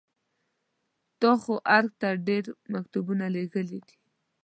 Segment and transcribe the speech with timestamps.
[1.21, 3.95] تا خو ارګ ته ډېر مکتوبونه لېږلي دي.